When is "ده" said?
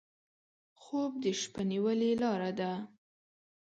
2.59-2.71